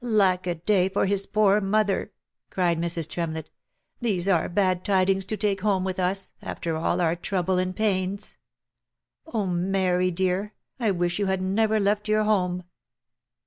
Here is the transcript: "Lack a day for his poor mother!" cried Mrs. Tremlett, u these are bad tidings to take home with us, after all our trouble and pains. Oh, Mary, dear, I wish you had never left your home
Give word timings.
"Lack 0.23 0.47
a 0.47 0.55
day 0.55 0.89
for 0.89 1.05
his 1.05 1.27
poor 1.27 1.61
mother!" 1.61 2.11
cried 2.49 2.79
Mrs. 2.81 3.07
Tremlett, 3.07 3.51
u 3.99 4.05
these 4.05 4.27
are 4.27 4.49
bad 4.49 4.83
tidings 4.83 5.25
to 5.25 5.37
take 5.37 5.61
home 5.61 5.83
with 5.83 5.99
us, 5.99 6.31
after 6.41 6.75
all 6.75 6.99
our 6.99 7.15
trouble 7.15 7.59
and 7.59 7.75
pains. 7.75 8.39
Oh, 9.27 9.45
Mary, 9.45 10.09
dear, 10.09 10.53
I 10.79 10.89
wish 10.89 11.19
you 11.19 11.27
had 11.27 11.43
never 11.43 11.79
left 11.79 12.07
your 12.07 12.23
home 12.23 12.63